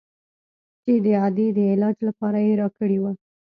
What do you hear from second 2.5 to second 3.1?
راکړى و.